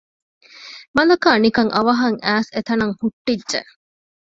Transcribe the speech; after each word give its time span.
މަލަކާ 0.95 1.31
ނިކަން 1.43 1.71
އަވަހަށް 1.75 2.19
އައިސް 2.25 2.51
އެތަނަށް 2.53 2.95
ހުއްޓިއްޖެ 2.99 3.61